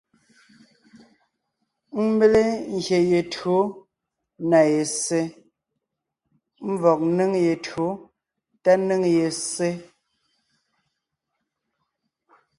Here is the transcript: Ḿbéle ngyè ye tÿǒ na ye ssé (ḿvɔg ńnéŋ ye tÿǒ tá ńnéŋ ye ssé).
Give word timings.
Ḿbéle 2.09 2.43
ngyè 2.73 2.99
ye 3.11 3.21
tÿǒ 3.33 3.57
na 4.49 4.59
ye 4.71 4.83
ssé 4.91 5.21
(ḿvɔg 6.75 6.99
ńnéŋ 7.09 7.31
ye 7.45 7.53
tÿǒ 7.65 7.87
tá 8.63 8.71
ńnéŋ 8.79 9.01
ye 9.15 9.27
ssé). 9.37 9.69